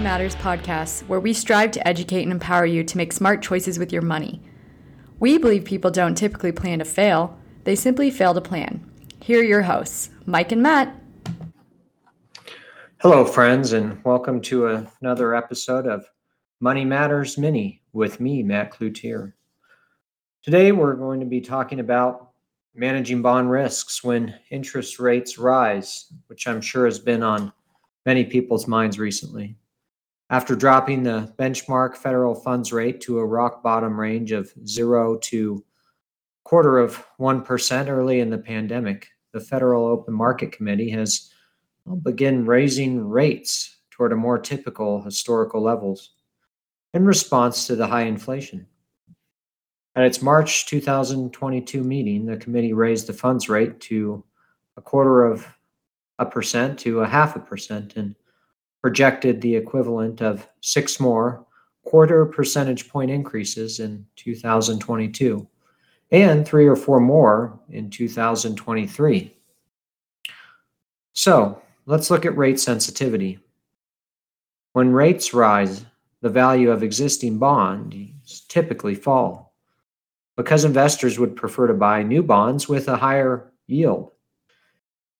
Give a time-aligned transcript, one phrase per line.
[0.00, 3.92] Matters podcast, where we strive to educate and empower you to make smart choices with
[3.92, 4.40] your money.
[5.18, 8.90] We believe people don't typically plan to fail, they simply fail to plan.
[9.20, 10.94] Here are your hosts, Mike and Matt.
[13.02, 16.06] Hello, friends, and welcome to another episode of
[16.60, 19.34] Money Matters Mini with me, Matt Cloutier.
[20.42, 22.30] Today, we're going to be talking about
[22.74, 27.52] managing bond risks when interest rates rise, which I'm sure has been on
[28.06, 29.58] many people's minds recently.
[30.30, 35.64] After dropping the benchmark federal funds rate to a rock bottom range of zero to
[36.44, 41.32] quarter of 1% early in the pandemic, the Federal Open Market Committee has
[42.02, 46.10] begun raising rates toward a more typical historical levels
[46.94, 48.68] in response to the high inflation.
[49.96, 54.24] At its March 2022 meeting, the committee raised the funds rate to
[54.76, 55.44] a quarter of
[56.20, 58.14] a percent to a half a percent and
[58.80, 61.46] projected the equivalent of six more
[61.84, 65.46] quarter percentage point increases in 2022
[66.12, 69.36] and three or four more in 2023.
[71.12, 73.38] So let's look at rate sensitivity.
[74.72, 75.84] When rates rise,
[76.20, 79.54] the value of existing bonds typically fall
[80.36, 84.12] because investors would prefer to buy new bonds with a higher yield.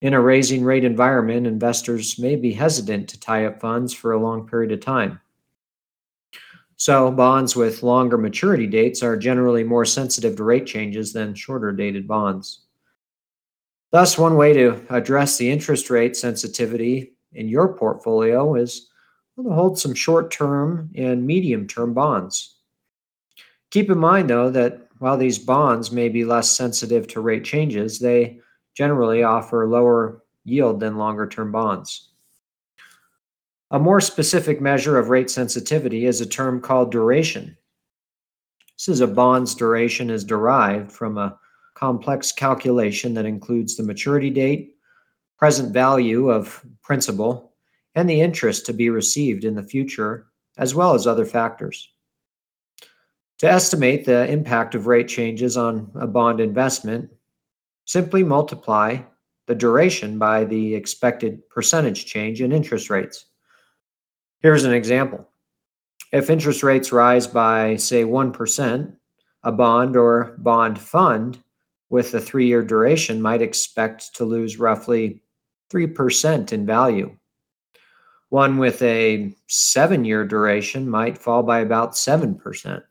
[0.00, 4.20] In a raising rate environment, investors may be hesitant to tie up funds for a
[4.20, 5.20] long period of time.
[6.76, 11.72] So, bonds with longer maturity dates are generally more sensitive to rate changes than shorter
[11.72, 12.60] dated bonds.
[13.90, 18.88] Thus, one way to address the interest rate sensitivity in your portfolio is
[19.36, 22.58] to hold some short term and medium term bonds.
[23.70, 27.98] Keep in mind, though, that while these bonds may be less sensitive to rate changes,
[27.98, 28.40] they
[28.78, 32.10] generally offer lower yield than longer term bonds.
[33.72, 37.56] A more specific measure of rate sensitivity is a term called duration.
[38.76, 41.36] This is a bond's duration is derived from a
[41.74, 44.76] complex calculation that includes the maturity date,
[45.38, 47.54] present value of principal,
[47.96, 51.92] and the interest to be received in the future, as well as other factors.
[53.38, 57.10] To estimate the impact of rate changes on a bond investment,
[57.88, 58.98] Simply multiply
[59.46, 63.24] the duration by the expected percentage change in interest rates.
[64.40, 65.26] Here's an example.
[66.12, 68.94] If interest rates rise by, say, 1%,
[69.42, 71.42] a bond or bond fund
[71.88, 75.22] with a three year duration might expect to lose roughly
[75.70, 77.16] 3% in value.
[78.28, 82.82] One with a seven year duration might fall by about 7%.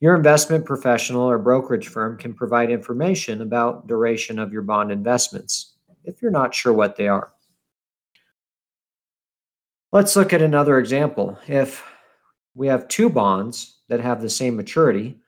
[0.00, 5.76] Your investment professional or brokerage firm can provide information about duration of your bond investments
[6.04, 7.32] if you're not sure what they are.
[9.92, 11.38] Let's look at another example.
[11.46, 11.84] If
[12.54, 15.18] we have two bonds that have the same maturity,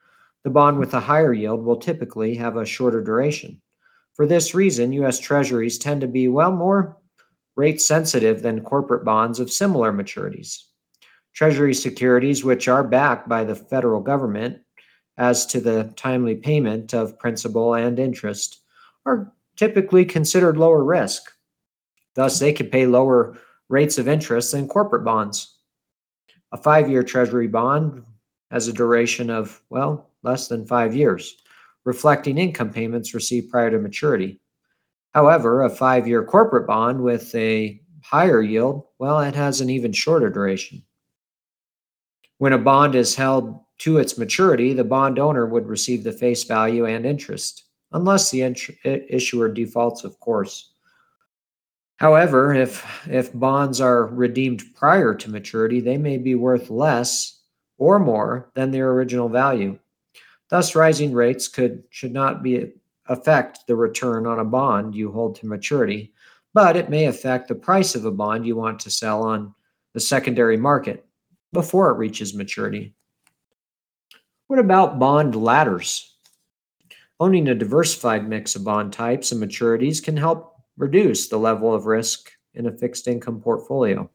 [0.45, 3.61] the bond with a higher yield will typically have a shorter duration.
[4.15, 6.97] For this reason, US Treasuries tend to be well more
[7.57, 10.65] rate sensitive than corporate bonds of similar maturities.
[11.37, 14.59] Treasury securities, which are backed by the federal government,
[15.19, 18.63] as to the timely payment of principal and interest
[19.05, 21.31] are typically considered lower risk.
[22.15, 23.37] Thus, they could pay lower
[23.69, 25.59] rates of interest than corporate bonds.
[26.53, 28.03] A five year Treasury bond
[28.51, 31.37] has a duration of, well, less than five years,
[31.85, 34.41] reflecting income payments received prior to maturity.
[35.13, 39.93] However, a five year corporate bond with a higher yield, well, it has an even
[39.93, 40.83] shorter duration.
[42.39, 46.45] When a bond is held to its maturity, the bond owner would receive the face
[46.45, 48.43] value and interest, unless the
[48.85, 50.73] issuer defaults, of course.
[51.97, 57.41] However, if, if bonds are redeemed prior to maturity, they may be worth less
[57.79, 59.79] or more than their original value.
[60.49, 62.73] Thus, rising rates could should not be
[63.09, 66.13] affect the return on a bond you hold to maturity,
[66.55, 69.55] but it may affect the price of a bond you want to sell on
[69.95, 71.06] the secondary market
[71.57, 72.95] before it reaches maturity.
[74.47, 76.19] What about bond ladders?
[77.19, 81.87] Owning a diversified mix of bond types and maturities can help reduce the level of
[81.87, 84.11] risk in a fixed income portfolio.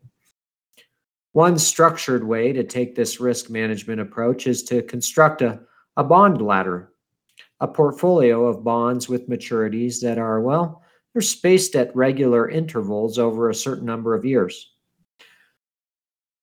[1.31, 5.61] One structured way to take this risk management approach is to construct a,
[5.97, 6.91] a bond ladder,
[7.59, 10.83] a portfolio of bonds with maturities that are, well,
[11.13, 14.75] they're spaced at regular intervals over a certain number of years.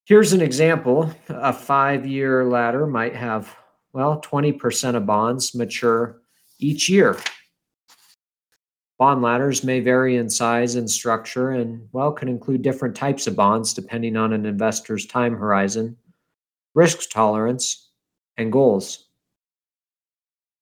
[0.09, 1.15] Here's an example.
[1.29, 3.55] A five year ladder might have
[3.93, 6.23] well, 20% of bonds mature
[6.59, 7.19] each year.
[8.99, 13.37] Bond ladders may vary in size and structure and, well, can include different types of
[13.37, 15.99] bonds depending on an investor's time horizon,
[16.75, 17.91] risk tolerance,
[18.39, 19.11] and goals.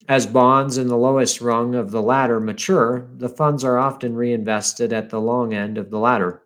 [0.09, 4.93] As bonds in the lowest rung of the ladder mature, the funds are often reinvested
[4.93, 6.43] at the long end of the ladder.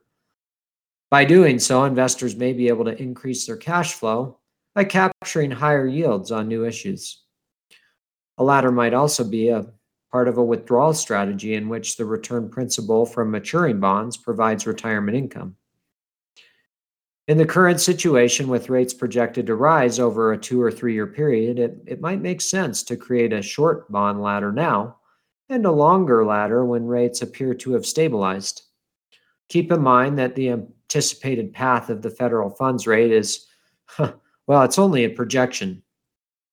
[1.10, 4.38] By doing so, investors may be able to increase their cash flow
[4.76, 7.24] by capturing higher yields on new issues.
[8.38, 9.66] A ladder might also be a
[10.12, 15.16] part of a withdrawal strategy in which the return principal from maturing bonds provides retirement
[15.16, 15.56] income.
[17.26, 21.06] In the current situation, with rates projected to rise over a two or three year
[21.06, 24.96] period, it, it might make sense to create a short bond ladder now
[25.48, 28.62] and a longer ladder when rates appear to have stabilized.
[29.50, 33.47] Keep in mind that the anticipated path of the federal funds rate is,
[33.99, 35.82] well, it's only a projection.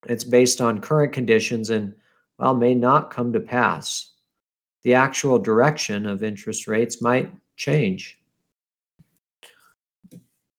[0.06, 1.94] It's based on current conditions and
[2.38, 4.12] well, may not come to pass.
[4.82, 8.18] The actual direction of interest rates might change.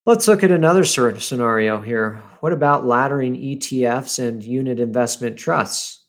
[0.06, 2.24] Let's look at another scenario here.
[2.40, 6.06] What about laddering ETFs and unit investment trusts?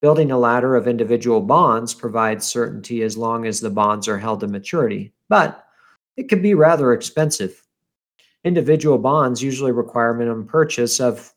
[0.00, 4.40] Building a ladder of individual bonds provides certainty as long as the bonds are held
[4.40, 5.64] to maturity, but
[6.16, 7.62] it can be rather expensive.
[8.44, 11.32] Individual bonds usually require minimum purchase of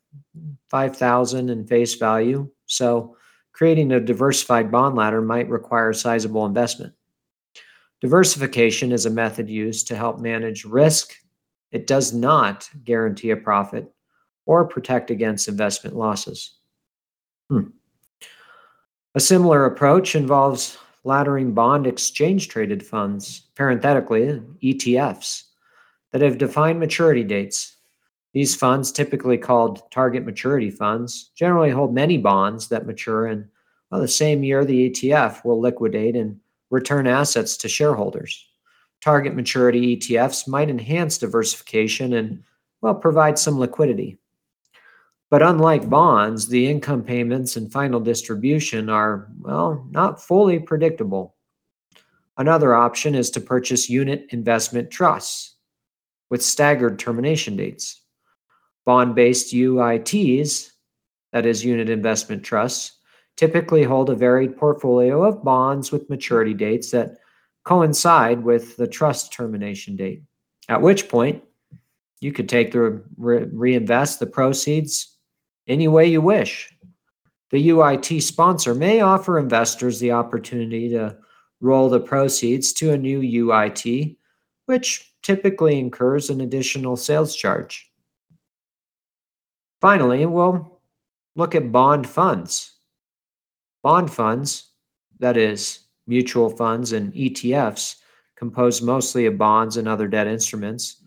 [0.68, 3.16] 5000 in face value, so
[3.54, 6.94] creating a diversified bond ladder might require sizable investment.
[8.01, 11.16] Diversification is a method used to help manage risk.
[11.72, 13.92] It does not guarantee a profit
[14.45, 16.57] or protect against investment losses.
[17.50, 17.69] Hmm.
[19.16, 25.44] A similar approach involves laddering bond exchange traded funds, parenthetically, ETFs,
[26.11, 27.77] that have defined maturity dates
[28.33, 33.49] these funds, typically called target maturity funds, generally hold many bonds that mature in
[33.89, 36.39] well, the same year the ETF will liquidate and
[36.69, 38.45] return assets to shareholders.
[39.01, 42.44] Target maturity ETFs might enhance diversification and
[42.81, 44.17] well provide some liquidity.
[45.29, 51.35] But unlike bonds, the income payments and final distribution are well not fully predictable.
[52.38, 55.56] Another option is to purchase unit investment trusts
[56.29, 58.01] with staggered termination dates.
[58.85, 60.71] Bond based UITs,
[61.33, 63.00] that is, unit investment trusts,
[63.35, 67.18] typically hold a varied portfolio of bonds with maturity dates that
[67.65, 70.23] coincide with the trust termination date,
[70.69, 71.44] at which point
[72.21, 75.17] you could take the re- reinvest the proceeds
[75.68, 76.74] any way you wish.
[77.52, 81.18] The UIT sponsor may offer investors the opportunity to
[81.62, 84.18] roll the proceeds to a new UIT,
[84.66, 87.90] which typically incurs an additional sales charge.
[89.81, 90.81] Finally, we'll
[91.36, 92.74] look at bond funds.
[93.84, 94.72] Bond funds,
[95.19, 97.96] that is, mutual funds and ETFs,
[98.36, 101.04] composed mostly of bonds and other debt instruments,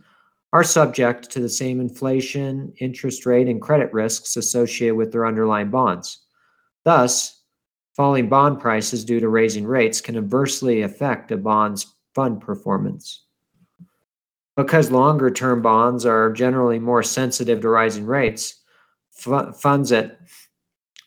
[0.52, 5.70] are subject to the same inflation, interest rate, and credit risks associated with their underlying
[5.70, 6.24] bonds.
[6.84, 7.42] Thus,
[7.94, 13.24] falling bond prices due to raising rates can adversely affect a bond's fund performance.
[14.56, 18.60] Because longer term bonds are generally more sensitive to rising rates,
[19.12, 20.18] funds that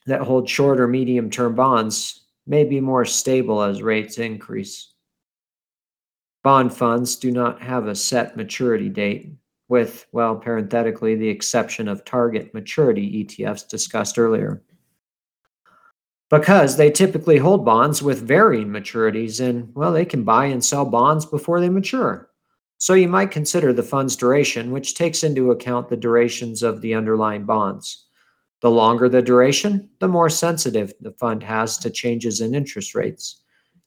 [0.05, 4.92] that hold short or medium term bonds may be more stable as rates increase.
[6.43, 9.31] Bond funds do not have a set maturity date,
[9.69, 14.61] with, well, parenthetically, the exception of target maturity ETFs discussed earlier.
[16.29, 20.83] Because they typically hold bonds with varying maturities and, well, they can buy and sell
[20.83, 22.29] bonds before they mature.
[22.77, 26.93] So you might consider the fund's duration, which takes into account the durations of the
[26.93, 28.07] underlying bonds.
[28.61, 33.42] The longer the duration, the more sensitive the fund has to changes in interest rates.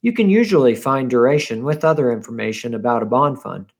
[0.07, 3.73] You can usually find duration with other information about a bond fund.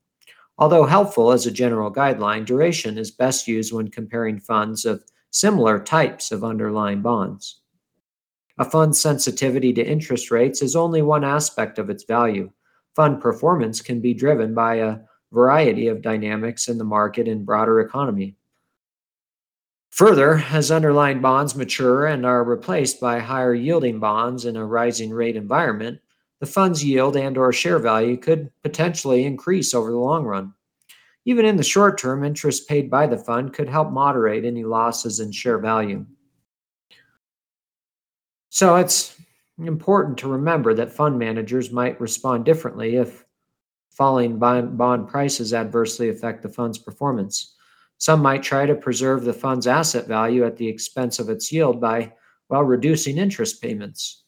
[0.57, 5.79] Although helpful as a general guideline, duration is best used when comparing funds of similar
[5.79, 7.61] types of underlying bonds.
[8.57, 12.51] A fund's sensitivity to interest rates is only one aspect of its value.
[12.93, 14.97] Fund performance can be driven by a
[15.31, 18.35] variety of dynamics in the market and broader economy.
[19.91, 25.11] Further, as underlying bonds mature and are replaced by higher yielding bonds in a rising
[25.11, 26.01] rate environment,
[26.39, 30.53] the fund's yield and or share value could potentially increase over the long run.
[31.25, 35.19] Even in the short term, interest paid by the fund could help moderate any losses
[35.19, 36.05] in share value.
[38.49, 39.19] So it's
[39.59, 43.25] important to remember that fund managers might respond differently if
[43.89, 47.55] falling bond prices adversely affect the fund's performance.
[47.97, 51.81] Some might try to preserve the fund's asset value at the expense of its yield
[51.81, 52.13] by,
[52.47, 54.23] well, reducing interest payments.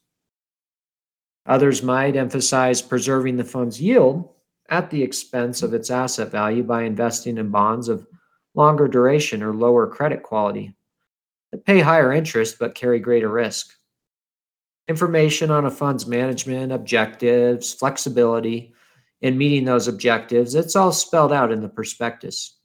[1.46, 4.29] Others might emphasize preserving the fund's yield
[4.69, 8.08] at the expense of its asset value by investing in bonds of
[8.55, 10.75] longer duration or lower credit quality
[11.51, 13.75] that pay higher interest but carry greater risk.
[14.88, 18.74] Information on a fund's management, objectives, flexibility
[19.22, 22.58] in meeting those objectives, it's all spelled out in the prospectus.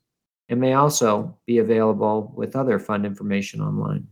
[0.48, 4.06] It may also be available with other fund information online.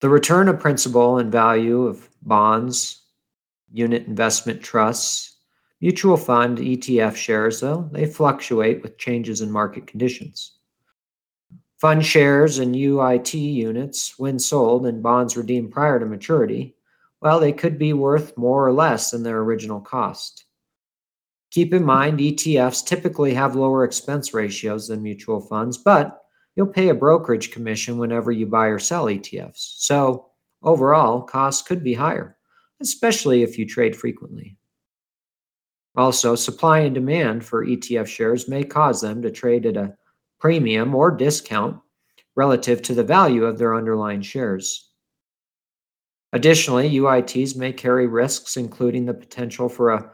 [0.00, 3.02] The return of principal and value of bonds,
[3.72, 5.38] unit investment trusts,
[5.80, 10.58] mutual fund, ETF shares, though, they fluctuate with changes in market conditions.
[11.78, 16.76] Fund shares and UIT units, when sold and bonds redeemed prior to maturity,
[17.20, 20.44] well, they could be worth more or less than their original cost.
[21.50, 26.24] Keep in mind, ETFs typically have lower expense ratios than mutual funds, but
[26.58, 29.76] you'll pay a brokerage commission whenever you buy or sell ETFs.
[29.78, 30.26] So,
[30.60, 32.36] overall, costs could be higher,
[32.82, 34.56] especially if you trade frequently.
[35.96, 39.94] Also, supply and demand for ETF shares may cause them to trade at a
[40.40, 41.78] premium or discount
[42.34, 44.90] relative to the value of their underlying shares.
[46.32, 50.10] Additionally, UITs may carry risks, including the potential for a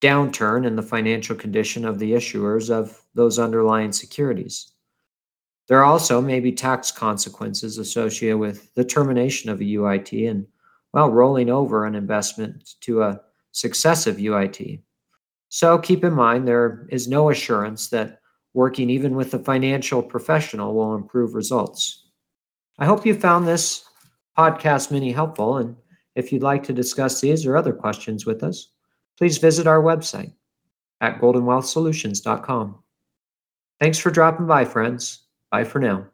[0.00, 4.71] downturn in the financial condition of the issuers of those underlying securities.
[5.68, 10.46] There are also maybe tax consequences associated with the termination of a UIT and,
[10.92, 13.20] well, rolling over an investment to a
[13.52, 14.82] successive UIT.
[15.48, 18.20] So keep in mind there is no assurance that
[18.54, 22.06] working even with a financial professional will improve results.
[22.78, 23.84] I hope you found this
[24.36, 25.58] podcast mini helpful.
[25.58, 25.76] And
[26.16, 28.68] if you'd like to discuss these or other questions with us,
[29.18, 30.32] please visit our website
[31.00, 32.82] at goldenwealthsolutions.com.
[33.80, 35.22] Thanks for dropping by, friends.
[35.52, 36.06] Bye for now.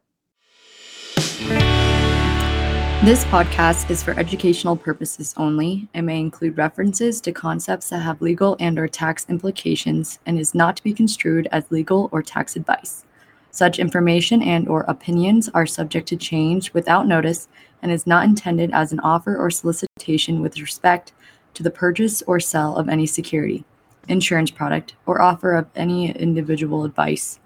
[3.05, 8.21] This podcast is for educational purposes only and may include references to concepts that have
[8.21, 12.57] legal and or tax implications and is not to be construed as legal or tax
[12.57, 13.05] advice.
[13.49, 17.47] Such information and or opinions are subject to change without notice
[17.81, 21.13] and is not intended as an offer or solicitation with respect
[21.53, 23.63] to the purchase or sale of any security,
[24.09, 27.39] insurance product, or offer of any individual advice.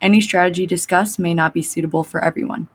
[0.00, 2.68] Any strategy discussed may not be suitable for everyone.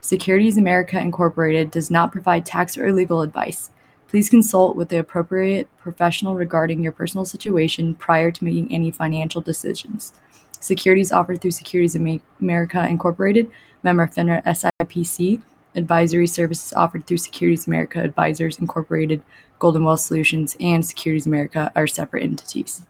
[0.00, 3.70] Securities America Incorporated does not provide tax or legal advice.
[4.06, 9.40] Please consult with the appropriate professional regarding your personal situation prior to making any financial
[9.40, 10.12] decisions.
[10.60, 11.96] Securities offered through Securities
[12.40, 13.50] America Incorporated,
[13.82, 15.42] member FINRA SIPC.
[15.74, 19.20] Advisory services offered through Securities America Advisors Incorporated,
[19.58, 22.82] Golden Wealth Solutions, and Securities America are separate entities.